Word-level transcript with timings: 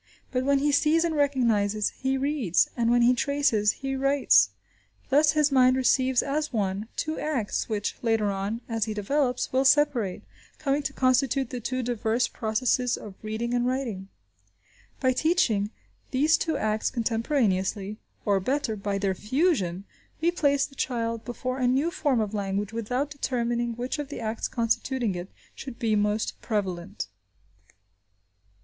But 0.31 0.45
when 0.45 0.57
he 0.57 0.71
sees 0.71 1.03
and 1.03 1.13
recognises, 1.15 1.89
he 1.89 2.17
reads; 2.17 2.67
and 2.75 2.89
when 2.89 3.03
he 3.03 3.13
traces, 3.13 3.71
he 3.71 3.95
writes. 3.95 4.49
Thus 5.09 5.33
his 5.33 5.51
mind 5.51 5.75
receives 5.75 6.23
as 6.23 6.51
one, 6.51 6.87
two 6.95 7.19
acts, 7.19 7.69
which, 7.69 7.95
later 8.01 8.31
on, 8.31 8.61
as 8.67 8.85
he 8.85 8.95
develops, 8.95 9.53
will 9.53 9.63
separate, 9.63 10.23
coming 10.57 10.81
to 10.81 10.93
constitute 10.93 11.51
the 11.51 11.59
two 11.59 11.83
diverse 11.83 12.27
processes 12.27 12.97
of 12.97 13.13
reading 13.21 13.53
and 13.53 13.67
writing. 13.67 14.07
By 14.99 15.13
teaching 15.13 15.69
these 16.09 16.35
two 16.35 16.57
acts 16.57 16.89
contemporaneously, 16.89 17.97
or, 18.25 18.39
better, 18.39 18.75
by 18.75 18.97
their 18.97 19.13
fusion, 19.13 19.83
we 20.19 20.31
place 20.31 20.65
the 20.65 20.73
child 20.73 21.23
before 21.23 21.59
a 21.59 21.67
new 21.67 21.91
form 21.91 22.21
of 22.21 22.33
language 22.33 22.73
without 22.73 23.11
determining 23.11 23.75
which 23.75 23.99
of 23.99 24.09
the 24.09 24.19
acts 24.19 24.47
constituting 24.47 25.13
it 25.13 25.29
should 25.53 25.77
be 25.77 25.95
most 25.95 26.41
prevalent. 26.41 27.05